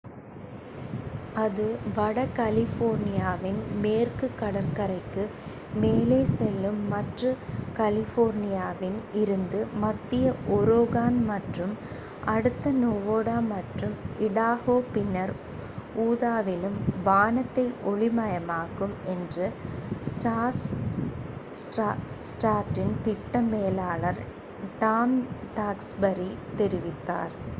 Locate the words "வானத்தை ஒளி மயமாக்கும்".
17.03-18.95